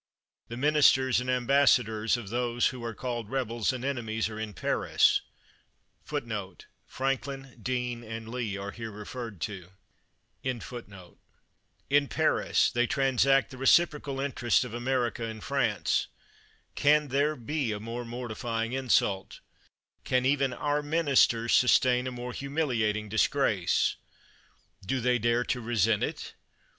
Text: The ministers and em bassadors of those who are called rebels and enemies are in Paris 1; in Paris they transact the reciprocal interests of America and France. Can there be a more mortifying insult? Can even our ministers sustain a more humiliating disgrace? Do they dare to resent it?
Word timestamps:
The 0.47 0.57
ministers 0.57 1.19
and 1.21 1.29
em 1.29 1.45
bassadors 1.45 2.17
of 2.17 2.29
those 2.29 2.69
who 2.69 2.83
are 2.83 2.95
called 2.95 3.29
rebels 3.29 3.71
and 3.71 3.85
enemies 3.85 4.29
are 4.29 4.39
in 4.39 4.55
Paris 4.55 5.21
1; 6.09 6.23
in 6.31 6.61
Paris 12.09 12.71
they 12.71 12.87
transact 12.87 13.49
the 13.51 13.57
reciprocal 13.59 14.19
interests 14.19 14.63
of 14.63 14.73
America 14.73 15.23
and 15.25 15.43
France. 15.43 16.07
Can 16.73 17.09
there 17.09 17.35
be 17.35 17.71
a 17.71 17.79
more 17.79 18.03
mortifying 18.03 18.73
insult? 18.73 19.39
Can 20.03 20.25
even 20.25 20.51
our 20.51 20.81
ministers 20.81 21.53
sustain 21.53 22.07
a 22.07 22.11
more 22.11 22.33
humiliating 22.33 23.07
disgrace? 23.07 23.97
Do 24.83 24.99
they 24.99 25.19
dare 25.19 25.43
to 25.43 25.61
resent 25.61 26.01
it? 26.01 26.33